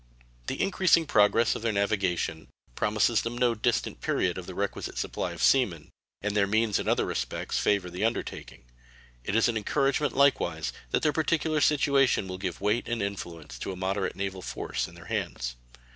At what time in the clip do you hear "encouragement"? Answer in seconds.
9.57-10.17